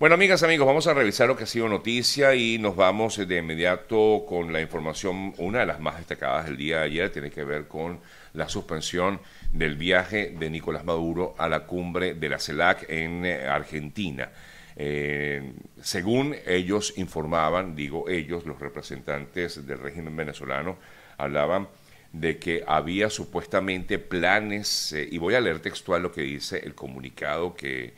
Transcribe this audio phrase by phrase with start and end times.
[0.00, 3.38] Bueno, amigas, amigos, vamos a revisar lo que ha sido noticia y nos vamos de
[3.38, 7.44] inmediato con la información, una de las más destacadas del día de ayer, tiene que
[7.44, 8.00] ver con
[8.32, 9.20] la suspensión
[9.52, 14.32] del viaje de Nicolás Maduro a la cumbre de la CELAC en eh, Argentina.
[14.74, 20.76] Eh, según ellos informaban, digo ellos, los representantes del régimen venezolano,
[21.18, 21.68] hablaban
[22.12, 26.74] de que había supuestamente planes, eh, y voy a leer textual lo que dice el
[26.74, 27.94] comunicado que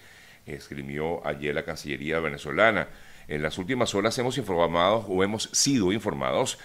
[0.47, 2.89] escribió ayer la Cancillería venezolana.
[3.29, 6.59] En las últimas horas hemos informado o hemos sido informados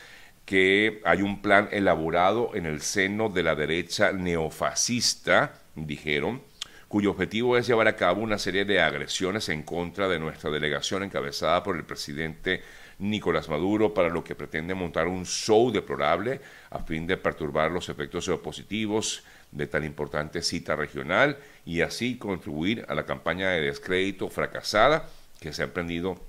[0.46, 6.42] que hay un plan elaborado en el seno de la derecha neofascista, dijeron,
[6.88, 11.04] cuyo objetivo es llevar a cabo una serie de agresiones en contra de nuestra delegación
[11.04, 12.64] encabezada por el presidente
[13.00, 17.90] Nicolás Maduro, para lo que pretende montar un show deplorable a fin de perturbar los
[17.90, 24.30] efectos positivos de tan importante cita regional y así contribuir a la campaña de descrédito
[24.30, 25.08] fracasada
[25.40, 26.20] que se ha emprendido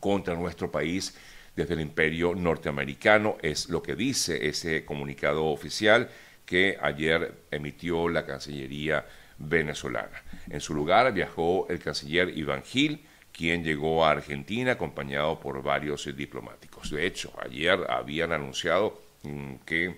[0.00, 1.16] contra nuestro país
[1.54, 6.08] desde el imperio norteamericano, es lo que dice ese comunicado oficial
[6.46, 9.04] que ayer emitió la Cancillería
[9.38, 10.22] venezolana.
[10.48, 16.04] En su lugar viajó el canciller Iván Gil, quien llegó a Argentina acompañado por varios
[16.16, 16.90] diplomáticos.
[16.90, 19.96] De hecho, ayer habían anunciado mm, que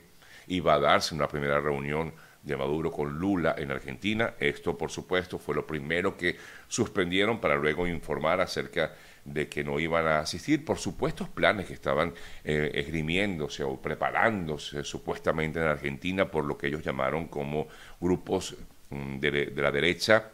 [0.48, 4.34] iba a darse una primera reunión de Maduro con Lula en Argentina.
[4.38, 6.36] Esto, por supuesto, fue lo primero que
[6.68, 11.74] suspendieron para luego informar acerca de que no iban a asistir por supuestos planes que
[11.74, 17.68] estaban eh, esgrimiéndose o preparándose supuestamente en Argentina por lo que ellos llamaron como
[18.00, 18.56] grupos
[18.88, 20.30] mm, de, la derecha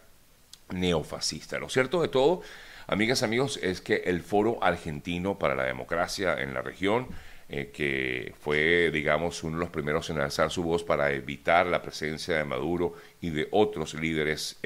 [0.70, 1.58] neofascista.
[1.58, 2.42] Lo cierto de todo,
[2.86, 7.08] amigas, amigos, es que el Foro Argentino para la Democracia en la región,
[7.48, 11.80] eh, que fue, digamos, uno de los primeros en alzar su voz para evitar la
[11.80, 14.58] presencia de Maduro y de otros líderes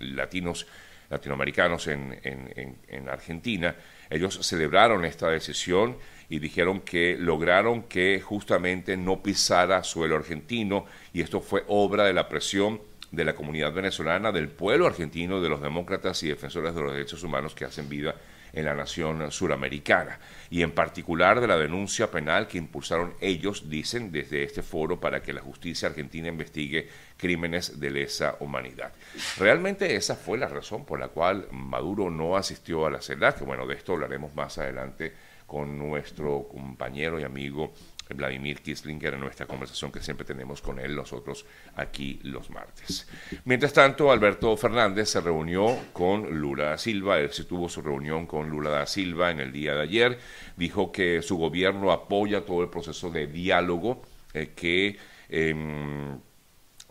[0.00, 0.66] latinos
[1.08, 3.76] latinoamericanos en, en, Argentina,
[4.10, 5.96] ellos celebraron esta decisión
[6.28, 12.12] y dijeron que lograron que justamente no pisara suelo argentino y esto fue obra de
[12.12, 12.80] la presión
[13.12, 17.22] de la comunidad venezolana, del pueblo argentino, de los demócratas y defensores de los derechos
[17.22, 18.14] humanos que hacen vida
[18.54, 20.18] en la nación suramericana
[20.50, 25.22] y en particular de la denuncia penal que impulsaron ellos, dicen, desde este foro para
[25.22, 28.92] que la justicia argentina investigue crímenes de lesa humanidad.
[29.38, 33.66] Realmente esa fue la razón por la cual Maduro no asistió a la CELAC, bueno,
[33.66, 35.12] de esto hablaremos más adelante
[35.46, 37.72] con nuestro compañero y amigo
[38.10, 43.08] Vladimir Kislinger en nuestra conversación que siempre tenemos con él nosotros aquí los martes.
[43.44, 48.26] Mientras tanto, Alberto Fernández se reunió con Lula da Silva, él se tuvo su reunión
[48.26, 50.18] con Lula da Silva en el día de ayer,
[50.56, 54.98] dijo que su gobierno apoya todo el proceso de diálogo eh, que...
[55.28, 56.18] Em,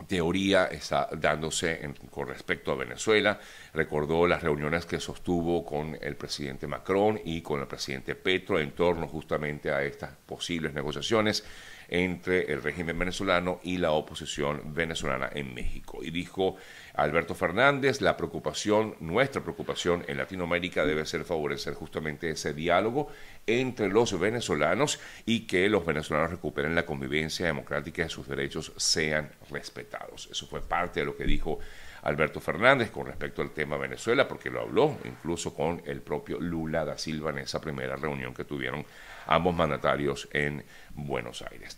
[0.07, 3.39] teoría está dándose con respecto a Venezuela.
[3.73, 8.71] Recordó las reuniones que sostuvo con el presidente Macron y con el presidente Petro en
[8.71, 11.43] torno justamente a estas posibles negociaciones
[11.87, 15.99] entre el régimen venezolano y la oposición venezolana en México.
[16.03, 16.55] Y dijo
[16.95, 23.09] Alberto Fernández, la preocupación, nuestra preocupación en Latinoamérica debe ser favorecer justamente ese diálogo
[23.45, 29.29] entre los venezolanos y que los venezolanos recuperen la convivencia democrática y sus derechos sean
[29.49, 30.29] respetados.
[30.31, 31.59] Eso fue parte de lo que dijo
[32.03, 36.85] Alberto Fernández con respecto al tema Venezuela, porque lo habló incluso con el propio Lula
[36.85, 38.85] da Silva en esa primera reunión que tuvieron
[39.27, 40.63] ambos mandatarios en
[40.95, 41.77] Buenos Aires.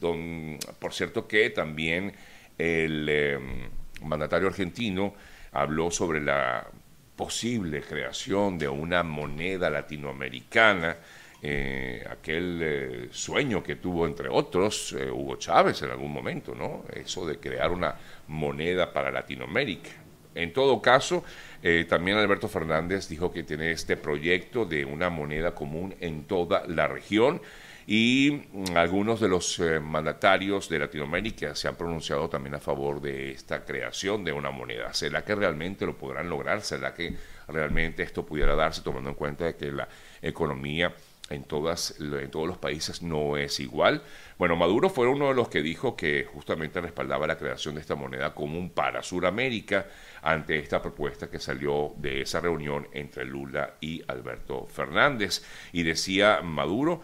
[0.79, 2.13] por cierto que también
[2.57, 3.69] el em,
[4.01, 5.13] mandatario argentino
[5.51, 6.67] habló sobre la
[7.15, 10.97] posible creación de una moneda latinoamericana,
[11.47, 16.85] eh, aquel eh, sueño que tuvo, entre otros, eh, Hugo Chávez en algún momento, ¿no?
[16.91, 17.93] Eso de crear una
[18.27, 19.91] moneda para Latinoamérica.
[20.33, 21.23] En todo caso,
[21.87, 26.89] también Alberto Fernández dijo que tiene este proyecto de una moneda común en toda la
[26.89, 27.39] región
[27.87, 32.99] y mm, algunos de los eh, mandatarios de Latinoamérica se han pronunciado también a favor
[32.99, 34.93] de esta creación de una moneda.
[34.93, 36.61] ¿Será que realmente lo podrán lograr?
[36.61, 37.15] ¿Será que
[37.47, 39.87] realmente esto pudiera darse tomando en cuenta de que la
[40.21, 40.93] economía
[41.29, 44.03] en, todas, en todos los países no es igual.
[44.37, 47.95] Bueno, Maduro fue uno de los que dijo que justamente respaldaba la creación de esta
[47.95, 49.87] moneda común para Sudamérica
[50.21, 55.43] ante esta propuesta que salió de esa reunión entre Lula y Alberto Fernández.
[55.71, 57.01] Y decía Maduro,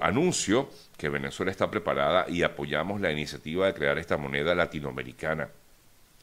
[0.00, 5.48] anuncio que Venezuela está preparada y apoyamos la iniciativa de crear esta moneda latinoamericana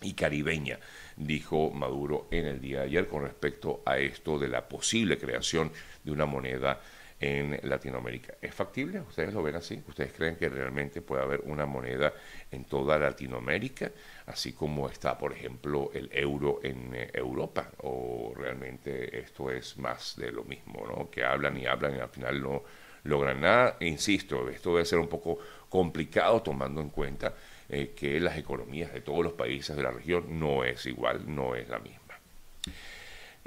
[0.01, 0.79] y caribeña,
[1.17, 5.71] dijo Maduro en el día de ayer con respecto a esto de la posible creación
[6.03, 6.79] de una moneda
[7.19, 8.35] en Latinoamérica.
[8.41, 9.01] ¿Es factible?
[9.01, 9.81] ¿Ustedes lo ven así?
[9.87, 12.13] ¿Ustedes creen que realmente puede haber una moneda
[12.49, 13.91] en toda Latinoamérica,
[14.27, 17.71] así como está, por ejemplo, el euro en eh, Europa?
[17.79, 21.09] ¿O realmente esto es más de lo mismo, ¿no?
[21.09, 22.63] que hablan y hablan y al final no
[23.03, 23.77] logran nada?
[23.79, 27.33] E insisto, esto debe ser un poco complicado tomando en cuenta
[27.67, 31.55] eh, que las economías de todos los países de la región no es igual, no
[31.55, 31.99] es la misma.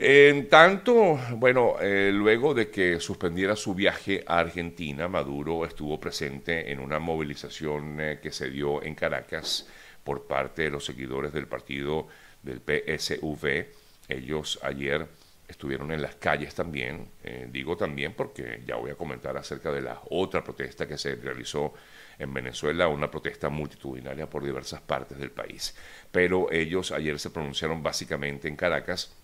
[0.04, 6.72] En tanto, bueno, eh, luego de que suspendiera su viaje a Argentina, Maduro estuvo presente
[6.72, 9.69] en una movilización eh, que se dio en Caracas
[10.02, 12.08] por parte de los seguidores del partido
[12.43, 13.66] del PSV.
[14.08, 15.06] Ellos ayer
[15.46, 19.82] estuvieron en las calles también, eh, digo también porque ya voy a comentar acerca de
[19.82, 21.75] la otra protesta que se realizó
[22.19, 25.76] en Venezuela, una protesta multitudinaria por diversas partes del país.
[26.10, 29.14] Pero ellos ayer se pronunciaron básicamente en Caracas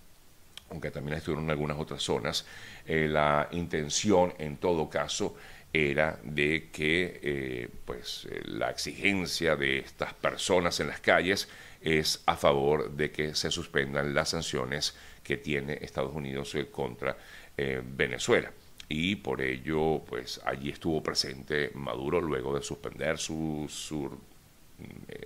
[0.71, 2.47] aunque también estuvieron en algunas otras zonas,
[2.87, 5.37] eh, la intención en todo caso
[5.73, 11.49] era de que eh, pues, eh, la exigencia de estas personas en las calles
[11.81, 17.17] es a favor de que se suspendan las sanciones que tiene Estados Unidos contra
[17.57, 18.51] Venezuela.
[18.89, 24.19] Y por ello, pues allí estuvo presente Maduro luego de suspender su, su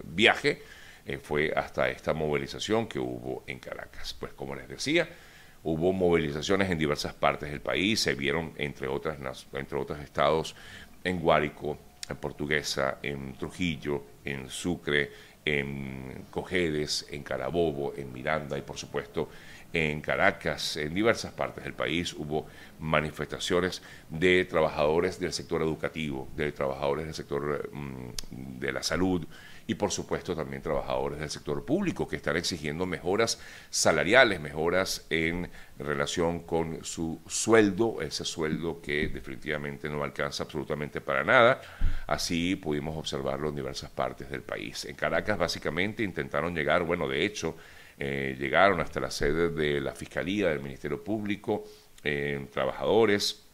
[0.04, 0.62] viaje.
[1.22, 4.14] fue hasta esta movilización que hubo en Caracas.
[4.18, 5.08] Pues como les decía,
[5.64, 10.56] Hubo movilizaciones en diversas partes del país, se vieron entre, otras, entre otros estados
[11.04, 11.78] en Guárico,
[12.08, 15.10] en Portuguesa, en Trujillo, en Sucre,
[15.44, 19.28] en Cojedes, en Carabobo, en Miranda y por supuesto
[19.72, 22.46] en Caracas, en diversas partes del país hubo
[22.78, 29.26] manifestaciones de trabajadores del sector educativo, de trabajadores del sector mm, de la salud,
[29.66, 35.48] y por supuesto también trabajadores del sector público que están exigiendo mejoras salariales, mejoras en
[35.78, 41.60] relación con su sueldo, ese sueldo que definitivamente no alcanza absolutamente para nada.
[42.06, 44.84] Así pudimos observarlo en diversas partes del país.
[44.84, 47.56] En Caracas básicamente intentaron llegar, bueno, de hecho,
[47.98, 51.64] eh, llegaron hasta la sede de la Fiscalía, del Ministerio Público,
[52.02, 53.44] eh, trabajadores,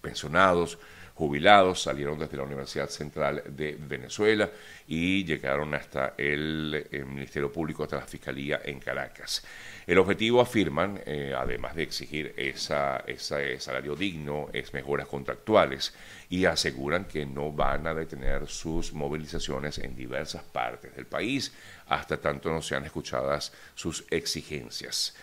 [0.00, 0.78] pensionados,
[1.14, 4.50] jubilados, salieron desde la Universidad Central de Venezuela
[4.88, 9.44] y llegaron hasta el, Ministerio Público, hasta la Fiscalía en Caracas.
[9.86, 15.94] El objetivo, afirman, eh, además de exigir esa, ese salario digno, es mejoras contractuales
[16.28, 21.52] y aseguran que no van a detener sus movilizaciones en diversas partes del país
[21.86, 25.14] hasta tanto no sean escuchadas sus exigencias.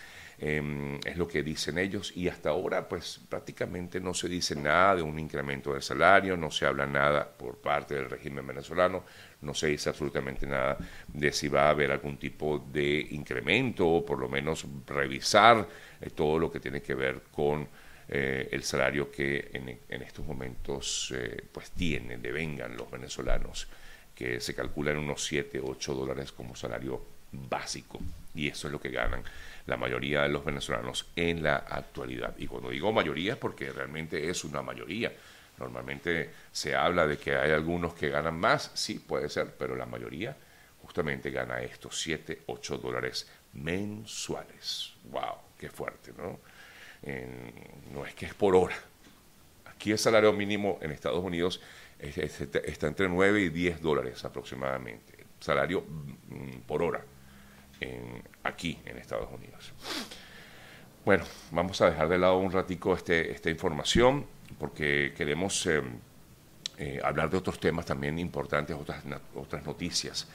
[0.44, 2.12] Em, es lo que dicen ellos.
[2.16, 6.50] Y hasta ahora pues prácticamente no se dice nada de un incremento del salario, no
[6.50, 9.04] se habla nada por parte del régimen venezolano,
[9.42, 14.04] no se dice absolutamente nada de si va a haber algún tipo de incremento o
[14.04, 15.68] por lo menos revisar
[16.00, 17.68] eh, todo lo que tiene que ver con
[18.08, 23.68] eh, el salario que en, estos momentos eh, pues tienen, devengan los venezolanos,
[24.12, 28.00] que se calculan unos 7, 8 dólares como salario básico
[28.34, 29.22] y eso es lo que ganan
[29.66, 32.34] la mayoría de los venezolanos en la actualidad.
[32.38, 35.12] Y cuando digo mayoría es porque realmente es una mayoría.
[35.58, 39.86] Normalmente se habla de que hay algunos que ganan más, sí puede ser, pero la
[39.86, 40.36] mayoría
[40.82, 44.92] justamente gana estos 7, 8 dólares mensuales.
[45.04, 45.36] ¡Wow!
[45.58, 46.12] ¡Qué fuerte!
[46.16, 46.40] ¿no?
[47.92, 48.76] no es que es por hora.
[49.66, 51.60] Aquí el salario mínimo en Estados Unidos
[51.98, 55.12] está entre 9 y 10 dólares aproximadamente.
[55.38, 57.04] Salario mm, por hora
[58.42, 59.72] aquí en Estados Unidos.
[61.04, 64.24] Bueno, vamos a dejar de lado un ratico este, esta información
[64.58, 65.82] porque queremos eh,
[66.78, 69.02] eh, hablar de otros temas también importantes, otras,
[69.34, 70.28] otras noticias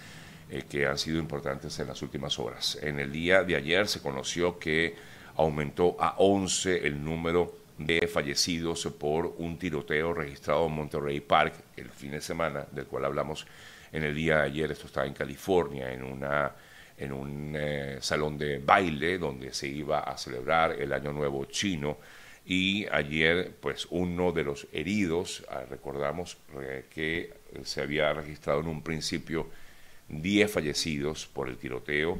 [0.50, 2.78] eh, que han sido importantes en las últimas horas.
[2.82, 4.96] En el día de ayer se conoció que
[5.38, 11.90] aumentó a 11 el número de fallecidos por un tiroteo registrado en Monterrey Park el
[11.92, 13.46] fin de semana, del cual hablamos
[13.92, 14.72] en el día de ayer.
[14.72, 16.52] Esto estaba en California, en una
[16.98, 21.98] en un eh, salón de baile donde se iba a celebrar el Año Nuevo chino
[22.46, 28.68] y ayer pues uno de los heridos, ah, recordamos eh, que se había registrado en
[28.68, 29.50] un principio
[30.10, 32.20] 10 fallecidos por el tiroteo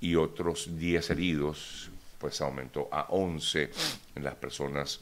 [0.00, 3.70] y otros 10 heridos, pues aumentó a 11
[4.16, 5.00] en las personas,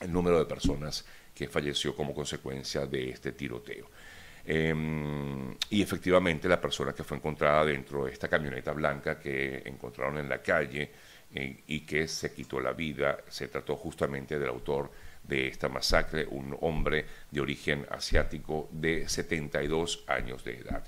[0.00, 3.88] el número de personas que falleció como consecuencia de este tiroteo.
[4.44, 10.18] Em, y efectivamente la persona que fue encontrada dentro de esta camioneta blanca que encontraron
[10.18, 10.90] en la calle
[11.32, 14.90] eh, y que se quitó la vida, se trató justamente del autor
[15.22, 20.84] de esta masacre, un hombre de origen asiático de 72 años de edad.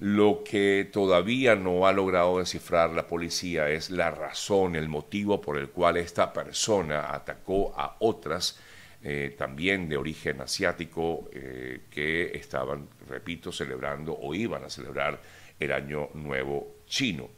[0.00, 5.56] Lo que todavía no ha logrado descifrar la policía es la razón, el motivo por
[5.56, 8.58] el cual esta persona atacó a otras
[9.06, 15.20] eh, también de origen asiático, eh, que estaban, repito, celebrando o iban a celebrar
[15.60, 17.28] el Año Nuevo chino.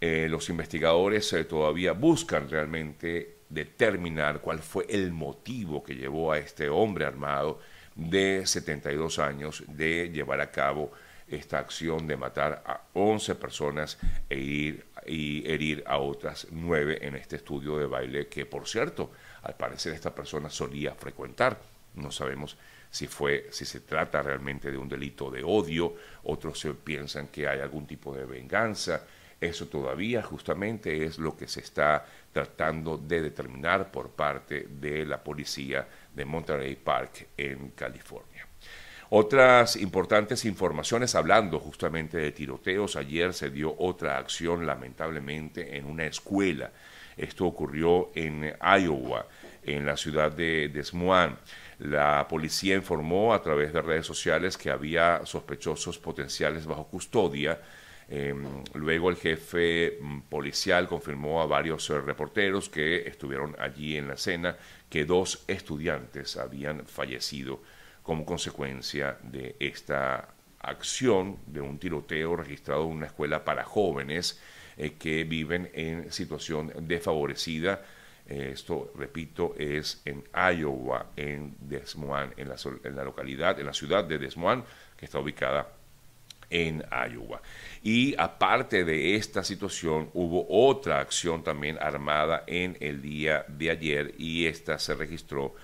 [0.00, 6.68] Eh, los investigadores todavía buscan realmente determinar cuál fue el motivo que llevó a este
[6.68, 7.58] hombre armado
[7.96, 10.92] de 72 años de llevar a cabo
[11.26, 13.98] esta acción de matar a 11 personas
[14.30, 19.10] e ir, y herir a otras 9 en este estudio de baile que, por cierto,
[19.42, 21.58] al parecer esta persona solía frecuentar.
[21.94, 22.56] No sabemos
[22.90, 25.94] si fue, si se trata realmente de un delito de odio,
[26.24, 29.04] otros piensan que hay algún tipo de venganza.
[29.40, 35.22] Eso todavía justamente es lo que se está tratando de determinar por parte de la
[35.22, 38.46] policía de Monterey Park en California.
[39.08, 42.96] Otras importantes informaciones hablando justamente de tiroteos.
[42.96, 46.70] Ayer se dio otra acción lamentablemente en una escuela
[47.16, 49.26] esto ocurrió en Iowa,
[49.62, 51.38] en la ciudad de Des Moines.
[51.78, 57.60] La policía informó a través de redes sociales que había sospechosos potenciales bajo custodia.
[58.08, 64.08] Em, luego el jefe mm, policial confirmó a varios eh, reporteros que estuvieron allí en
[64.08, 64.56] la escena
[64.90, 67.62] que dos estudiantes habían fallecido
[68.02, 70.28] como consecuencia de esta
[70.62, 74.40] acción de un tiroteo registrado en una escuela para jóvenes
[74.76, 77.82] eh, que viven en situación desfavorecida.
[78.26, 83.66] Eh, esto, repito, es en Iowa, en Des Moines, en la, en la localidad, en
[83.66, 84.64] la ciudad de Des Moines,
[84.96, 85.68] que está ubicada
[86.52, 87.40] en Iowa.
[87.82, 94.14] Y aparte de esta situación, hubo otra acción también armada en el día de ayer
[94.18, 95.54] y esta se registró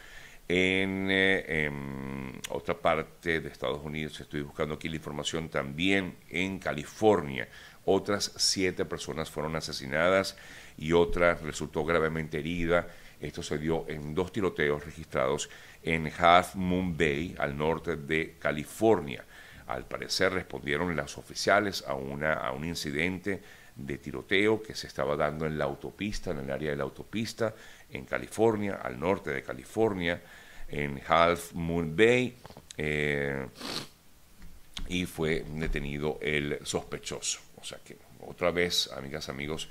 [0.49, 4.19] en, eh, en, otra parte de Estados Unidos.
[4.21, 7.49] Estoy buscando aquí la información también en California.
[7.85, 10.37] Otras siete personas fueron asesinadas
[10.78, 12.88] y otra resultó gravemente herida.
[13.21, 15.50] Esto se dio en dos tiroteos registrados
[15.83, 19.25] en Half Moon Bay, al norte de California.
[19.67, 23.43] Al parecer respondieron las oficiales a, una, a un incidente
[23.78, 27.54] de tiroteo que se estaba dando en la autopista, en el área de la autopista,
[27.90, 30.20] en California, al norte de California,
[30.68, 32.37] en Half Moon Bay,
[32.76, 33.47] eh,
[34.88, 37.40] y fue detenido el sospechoso.
[37.61, 39.68] O sea que otra vez, amigas, amigos,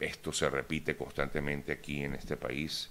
[0.00, 2.90] esto se repite constantemente aquí en este país,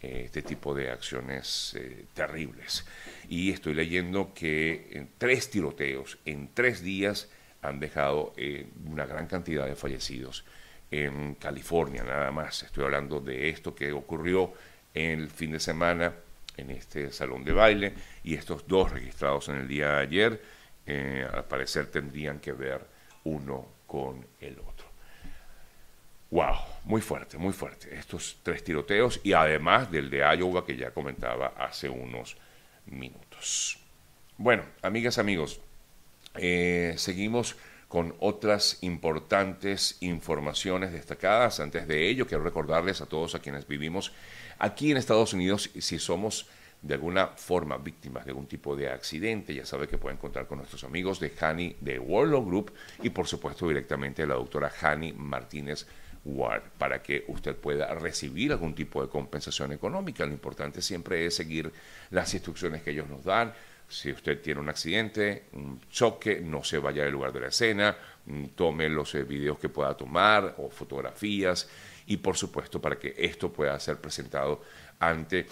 [0.00, 2.84] eh, este tipo de acciones eh, terribles.
[3.28, 7.28] Y estoy leyendo que en tres tiroteos, en tres días,
[7.64, 10.44] han dejado eh, una gran cantidad de fallecidos
[10.90, 12.62] en California, nada más.
[12.62, 14.52] Estoy hablando de esto que ocurrió
[14.92, 16.12] el fin de semana
[16.56, 20.42] en este salón de baile y estos dos registrados en el día de ayer,
[21.32, 22.86] al parecer tendrían que ver
[23.24, 24.86] uno con el otro.
[26.30, 27.94] Wow, muy fuerte, muy fuerte.
[27.94, 32.36] Estos tres tiroteos y además del de Iowa que ya comentaba hace unos
[32.86, 33.78] minutos.
[34.36, 35.60] Bueno, amigas, amigos,
[36.36, 37.56] eh, seguimos
[37.88, 41.60] con otras importantes informaciones destacadas.
[41.60, 44.12] Antes de ello, quiero recordarles a todos a quienes vivimos
[44.58, 46.46] aquí en Estados Unidos, si somos
[46.82, 50.58] de alguna forma víctimas de algún tipo de accidente, ya sabe que pueden contar con
[50.58, 52.72] nuestros amigos de Hani de World Group
[53.02, 55.86] y por supuesto directamente la doctora Hani Martínez
[56.24, 60.26] Ward para que usted pueda recibir algún tipo de compensación económica.
[60.26, 61.72] Lo importante siempre es seguir
[62.10, 63.54] las instrucciones que ellos nos dan.
[63.88, 67.96] Si usted tiene un accidente, un choque, no se vaya del lugar de la escena,
[68.26, 71.68] mm, tome los eh, videos que pueda tomar o fotografías
[72.06, 74.62] y por supuesto para que esto pueda ser presentado
[74.98, 75.46] ante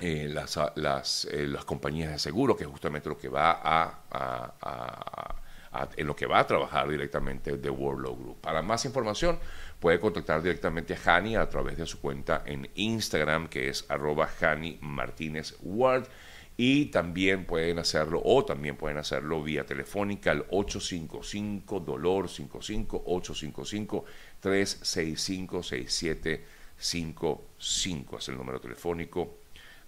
[0.00, 5.36] eh, las, las, eh, las, compañías de seguro, que es justamente lo que va a,
[5.96, 8.40] en lo que va a trabajar directamente de World Group.
[8.40, 9.38] Para más información
[9.78, 14.28] puede contactar directamente a Hani a través de su cuenta en Instagram, que es arroba
[14.40, 14.78] Hani.
[16.62, 24.04] Y también pueden hacerlo, o también pueden hacerlo vía telefónica al 855 Dolor 55 855
[24.40, 28.18] 365 6755.
[28.18, 29.38] Es el número telefónico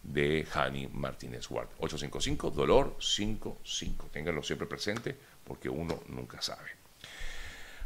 [0.03, 1.69] de Hani Martínez Ward.
[1.77, 4.09] 855 Dolor 55.
[4.11, 5.15] Ténganlo siempre presente
[5.45, 6.71] porque uno nunca sabe.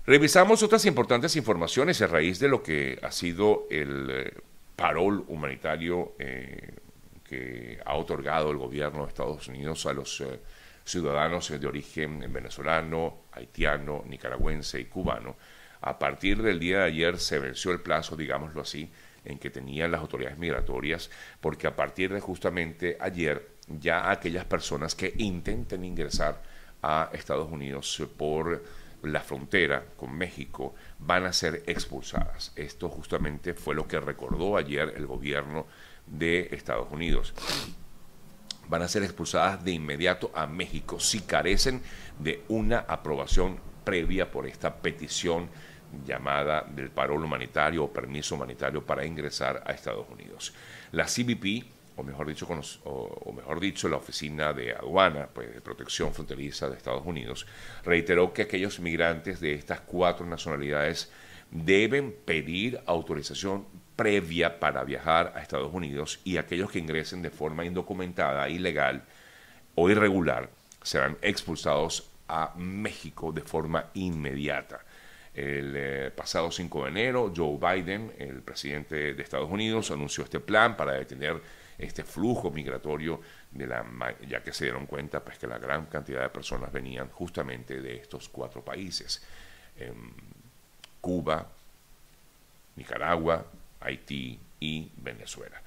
[0.06, 4.32] Revisamos otras importantes informaciones a raíz de lo que ha sido el eh,
[4.76, 6.85] parol humanitario eh,
[7.28, 10.40] que ha otorgado el gobierno de Estados Unidos a los eh,
[10.84, 15.36] ciudadanos de origen venezolano, haitiano, nicaragüense y cubano.
[15.80, 18.90] A partir del día de ayer se venció el plazo, digámoslo así,
[19.24, 24.94] en que tenían las autoridades migratorias, porque a partir de justamente ayer ya aquellas personas
[24.94, 26.42] que intenten ingresar
[26.82, 28.62] a Estados Unidos por
[29.02, 32.52] la frontera con México van a ser expulsadas.
[32.56, 35.66] Esto justamente fue lo que recordó ayer el gobierno
[36.06, 37.34] de Estados Unidos.
[38.68, 41.82] Van a ser expulsadas de inmediato a México si carecen
[42.18, 45.48] de una aprobación previa por esta petición
[46.04, 50.52] llamada del parol humanitario o permiso humanitario para ingresar a Estados Unidos.
[50.90, 51.64] La CBP,
[51.96, 52.46] o mejor dicho,
[52.84, 57.46] o, mejor dicho la Oficina de Aduana, pues, de Protección Fronteriza de Estados Unidos,
[57.84, 61.10] reiteró que aquellos migrantes de estas cuatro nacionalidades
[61.50, 67.64] deben pedir autorización previa para viajar a Estados Unidos y aquellos que ingresen de forma
[67.64, 69.04] indocumentada, ilegal
[69.74, 70.50] o irregular
[70.82, 74.84] serán expulsados a México de forma inmediata.
[75.34, 80.40] El eh, pasado 5 de enero, Joe Biden, el presidente de Estados Unidos, anunció este
[80.40, 81.40] plan para detener
[81.78, 83.84] este flujo migratorio, de la,
[84.26, 87.96] ya que se dieron cuenta pues, que la gran cantidad de personas venían justamente de
[87.96, 89.22] estos cuatro países.
[89.78, 90.10] Em,
[91.00, 91.46] Cuba,
[92.76, 93.44] Nicaragua,
[93.80, 95.62] Haití y Venezuela.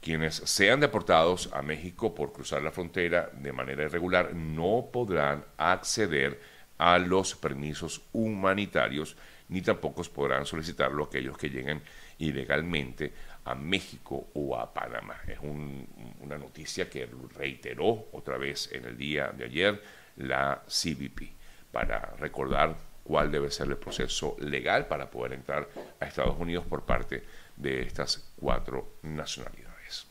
[0.00, 6.40] Quienes sean deportados a México por cruzar la frontera de manera irregular no podrán acceder
[6.78, 9.16] a los permisos humanitarios
[9.48, 11.82] ni tampoco podrán solicitarlo aquellos que lleguen
[12.18, 13.12] ilegalmente
[13.44, 15.20] a México o a Panamá.
[15.26, 19.82] Es una noticia que reiteró otra vez en el día de ayer
[20.16, 21.30] la CBP
[21.72, 25.68] para recordar cuál debe ser el proceso legal para poder entrar
[26.00, 27.22] a Estados Unidos por parte
[27.56, 30.06] de estas cuatro nacionalidades.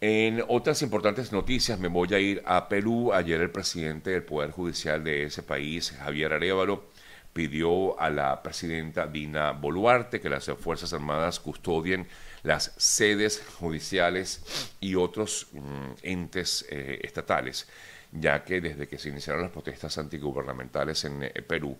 [0.00, 3.12] En otras importantes noticias me voy a ir a Perú.
[3.12, 6.86] Ayer el presidente del Poder Judicial de ese país, Javier Arevalo,
[7.32, 12.06] pidió a la presidenta Dina Boluarte que las Fuerzas Armadas custodien
[12.42, 17.66] las sedes judiciales y otros mm, entes eh, estatales
[18.12, 21.78] ya que desde que se iniciaron las protestas antigubernamentales en eh, Perú,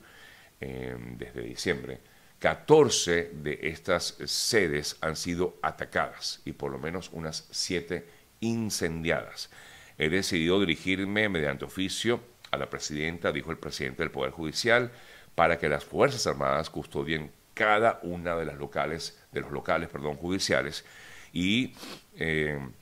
[0.61, 2.01] em, desde diciembre,
[2.39, 8.05] 14 de estas sedes han sido atacadas y por lo menos unas 7
[8.41, 9.51] incendiadas.
[9.99, 14.91] He decidido dirigirme mediante oficio a la presidenta, dijo el presidente del Poder Judicial,
[15.35, 20.17] para que las Fuerzas Armadas custodien cada una de las locales, de los locales, perdón,
[20.17, 20.85] judiciales
[21.33, 21.75] y
[22.17, 22.73] em,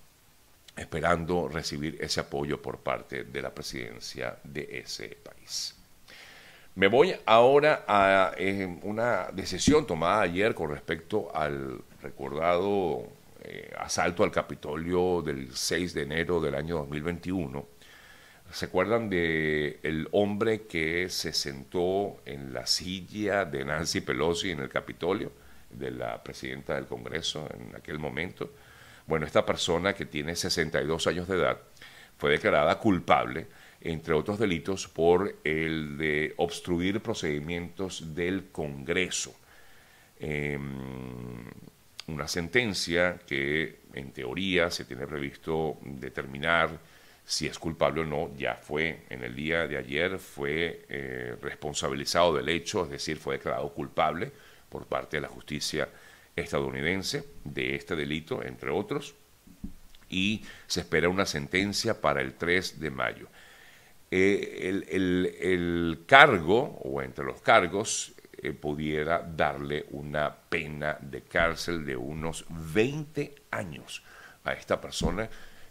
[0.76, 5.76] esperando recibir ese apoyo por parte de la presidencia de ese país.
[6.76, 13.08] Me voy ahora a eh, una decisión tomada ayer con respecto al recordado
[13.42, 17.66] eh, asalto al Capitolio del 6 de enero del año 2021.
[18.52, 24.60] ¿Se acuerdan de el hombre que se sentó en la silla de Nancy Pelosi en
[24.60, 25.30] el Capitolio,
[25.70, 28.50] de la presidenta del Congreso en aquel momento?
[29.06, 31.58] Bueno, esta persona que tiene 62 años de edad
[32.18, 33.46] fue declarada culpable,
[33.80, 39.32] entre otros delitos, por el de obstruir procedimientos del Congreso.
[40.18, 41.44] Em,
[42.08, 46.89] una sentencia que en teoría se tiene previsto determinar
[47.30, 52.34] si es culpable o no, ya fue en el día de ayer, fue eh, responsabilizado
[52.34, 54.32] del hecho, es decir, fue declarado culpable
[54.68, 55.88] por parte de la justicia
[56.34, 59.14] estadounidense de este delito, entre otros,
[60.08, 63.28] y se espera una sentencia para el 3 de mayo.
[64.10, 68.12] Eh, el, cargo, o entre los cargos,
[68.42, 74.02] eh, pudiera darle una pena de cárcel de unos 20 años
[74.42, 75.30] a esta persona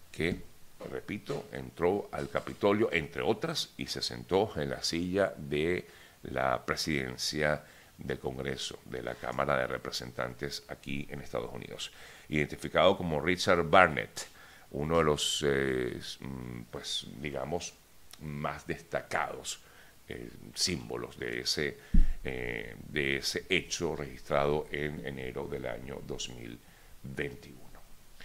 [0.09, 0.47] que,
[0.91, 5.85] repito, entró al Capitolio, entre otras, y se sentó en la silla de
[6.23, 7.63] la presidencia
[7.97, 11.91] del Congreso, de la Cámara de Representantes aquí en Estados Unidos,
[12.29, 14.27] identificado como Richard Barnett,
[14.71, 17.73] uno de los, eh, mm, pues digamos,
[18.21, 19.59] más destacados
[20.07, 21.77] eh, símbolos de ese,
[22.23, 27.68] eh, de ese hecho registrado en enero del año 2021.